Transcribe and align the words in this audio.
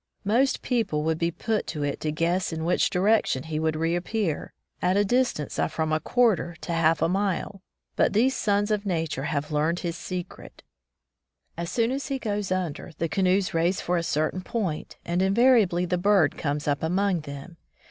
Most 0.25 0.63
people 0.63 1.03
would 1.03 1.19
be 1.19 1.29
put 1.29 1.67
to 1.67 1.83
it 1.83 1.99
to 1.99 2.11
guess 2.11 2.51
in 2.51 2.65
which 2.65 2.89
direction 2.89 3.43
he 3.43 3.59
would 3.59 3.75
reappear, 3.75 4.51
at 4.81 4.97
a 4.97 5.05
dis 5.05 5.31
tance 5.33 5.59
of 5.59 5.71
from 5.71 5.93
a 5.93 5.99
quarter 5.99 6.55
to 6.61 6.71
half 6.73 7.03
a 7.03 7.07
mile, 7.07 7.61
but 7.95 8.13
these 8.13 8.35
sons 8.35 8.71
of 8.71 8.83
nature 8.83 9.25
have 9.25 9.51
learned 9.51 9.81
his 9.81 9.95
secret. 9.95 10.63
As 11.55 11.69
soon 11.69 11.91
as 11.91 12.07
he 12.07 12.17
goes 12.17 12.51
under, 12.51 12.93
the 12.97 13.07
canoes 13.07 13.53
race 13.53 13.79
for 13.79 13.95
a 13.95 14.01
certain 14.01 14.41
point, 14.41 14.97
and 15.05 15.21
invariably 15.21 15.85
the 15.85 15.99
bird 15.99 16.35
comes 16.35 16.67
up 16.67 16.81
among 16.81 17.19
them. 17.19 17.57